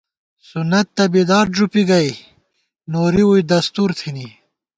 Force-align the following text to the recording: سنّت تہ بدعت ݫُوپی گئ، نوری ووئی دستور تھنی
سنّت 0.49 0.87
تہ 0.95 1.03
بدعت 1.13 1.47
ݫُوپی 1.55 1.83
گئ، 1.89 2.09
نوری 2.91 3.23
ووئی 3.27 3.43
دستور 3.51 3.89
تھنی 3.99 4.27